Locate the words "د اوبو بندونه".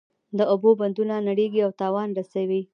0.37-1.15